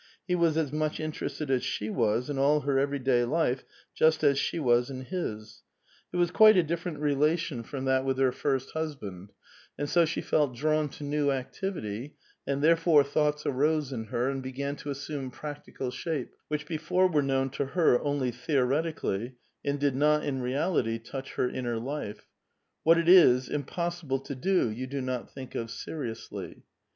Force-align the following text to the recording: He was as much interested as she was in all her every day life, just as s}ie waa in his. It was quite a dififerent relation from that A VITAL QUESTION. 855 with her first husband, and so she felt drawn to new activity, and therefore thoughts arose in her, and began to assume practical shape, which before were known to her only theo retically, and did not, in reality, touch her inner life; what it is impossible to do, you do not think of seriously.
He 0.27 0.33
was 0.33 0.57
as 0.57 0.73
much 0.73 0.99
interested 0.99 1.51
as 1.51 1.63
she 1.63 1.91
was 1.91 2.27
in 2.27 2.39
all 2.39 2.61
her 2.61 2.79
every 2.79 2.97
day 2.97 3.23
life, 3.23 3.63
just 3.93 4.23
as 4.23 4.39
s}ie 4.39 4.59
waa 4.59 4.81
in 4.89 5.01
his. 5.03 5.61
It 6.11 6.17
was 6.17 6.31
quite 6.31 6.57
a 6.57 6.63
dififerent 6.63 6.99
relation 6.99 7.61
from 7.61 7.85
that 7.85 8.01
A 8.01 8.05
VITAL 8.05 8.31
QUESTION. 8.31 8.51
855 8.51 8.51
with 8.51 8.57
her 8.57 8.57
first 8.57 8.71
husband, 8.71 9.31
and 9.77 9.87
so 9.87 10.03
she 10.05 10.21
felt 10.21 10.55
drawn 10.55 10.89
to 10.89 11.03
new 11.03 11.29
activity, 11.29 12.15
and 12.47 12.63
therefore 12.63 13.03
thoughts 13.03 13.45
arose 13.45 13.93
in 13.93 14.05
her, 14.05 14.27
and 14.27 14.41
began 14.41 14.75
to 14.77 14.89
assume 14.89 15.29
practical 15.29 15.91
shape, 15.91 16.31
which 16.47 16.65
before 16.65 17.07
were 17.07 17.21
known 17.21 17.51
to 17.51 17.65
her 17.65 18.01
only 18.01 18.31
theo 18.31 18.65
retically, 18.65 19.33
and 19.63 19.79
did 19.79 19.95
not, 19.95 20.25
in 20.25 20.41
reality, 20.41 20.97
touch 20.97 21.33
her 21.35 21.47
inner 21.47 21.77
life; 21.77 22.25
what 22.81 22.97
it 22.97 23.07
is 23.07 23.47
impossible 23.47 24.19
to 24.19 24.33
do, 24.33 24.67
you 24.71 24.87
do 24.87 24.99
not 24.99 25.29
think 25.31 25.53
of 25.53 25.69
seriously. 25.69 26.63